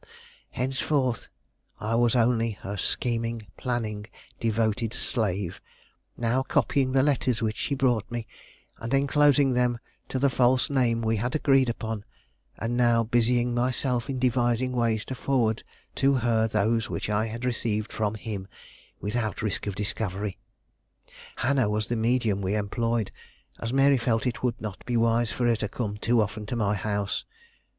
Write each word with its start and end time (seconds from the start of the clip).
Henceforth, 0.53 1.29
I 1.79 1.93
was 1.93 2.15
only 2.15 2.53
her 2.63 2.75
scheming, 2.75 3.45
planning, 3.55 4.07
devoted 4.39 4.95
slave; 4.95 5.61
now 6.17 6.41
copying 6.41 6.93
the 6.93 7.03
letters 7.03 7.39
which 7.39 7.55
she 7.55 7.75
brought 7.75 8.09
me, 8.09 8.25
and 8.79 8.95
enclosing 8.95 9.53
them 9.53 9.77
to 10.09 10.17
the 10.17 10.31
false 10.31 10.71
name 10.71 11.03
we 11.03 11.17
had 11.17 11.35
agreed 11.35 11.69
upon, 11.69 12.03
and 12.57 12.75
now 12.75 13.03
busying 13.03 13.53
myself 13.53 14.09
in 14.09 14.17
devising 14.17 14.71
ways 14.71 15.05
to 15.05 15.13
forward 15.13 15.61
to 15.93 16.15
her 16.15 16.47
those 16.47 16.89
which 16.89 17.07
I 17.07 17.31
received 17.35 17.93
from 17.93 18.15
him, 18.15 18.47
without 19.01 19.43
risk 19.43 19.67
of 19.67 19.75
discovery. 19.75 20.35
Hannah 21.35 21.69
was 21.69 21.89
the 21.89 21.95
medium 21.95 22.41
we 22.41 22.55
employed, 22.55 23.11
as 23.59 23.71
Mary 23.71 23.99
felt 23.99 24.25
it 24.25 24.41
would 24.41 24.59
not 24.59 24.83
be 24.87 24.97
wise 24.97 25.31
for 25.31 25.45
her 25.45 25.55
to 25.57 25.67
come 25.69 25.97
too 25.97 26.21
often 26.23 26.47
to 26.47 26.55
my 26.55 26.73
house. 26.73 27.23